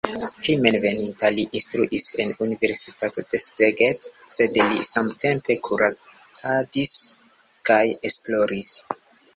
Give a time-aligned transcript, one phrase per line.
[0.45, 6.95] Hejmenveninta li instruis en universitato de Szeged, sed li samtempe kuracadis
[7.71, 8.77] kaj esploris.